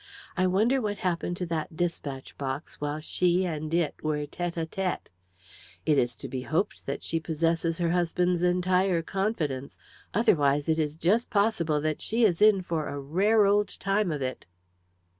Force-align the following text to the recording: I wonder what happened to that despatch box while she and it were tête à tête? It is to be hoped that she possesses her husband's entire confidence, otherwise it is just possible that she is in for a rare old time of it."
I 0.35 0.47
wonder 0.47 0.81
what 0.81 0.97
happened 0.97 1.37
to 1.37 1.45
that 1.45 1.75
despatch 1.77 2.35
box 2.39 2.81
while 2.81 3.01
she 3.01 3.45
and 3.45 3.71
it 3.71 3.93
were 4.01 4.25
tête 4.25 4.55
à 4.55 4.65
tête? 4.65 5.09
It 5.85 5.99
is 5.99 6.15
to 6.15 6.27
be 6.27 6.41
hoped 6.41 6.87
that 6.87 7.03
she 7.03 7.19
possesses 7.19 7.77
her 7.77 7.91
husband's 7.91 8.41
entire 8.41 9.03
confidence, 9.03 9.77
otherwise 10.11 10.67
it 10.67 10.79
is 10.79 10.95
just 10.95 11.29
possible 11.29 11.79
that 11.81 12.01
she 12.01 12.25
is 12.25 12.41
in 12.41 12.63
for 12.63 12.87
a 12.87 12.99
rare 12.99 13.45
old 13.45 13.79
time 13.79 14.11
of 14.11 14.23
it." 14.23 14.47